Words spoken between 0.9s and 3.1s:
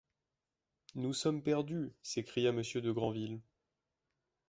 Nous sommes perdus! s’écria monsieur de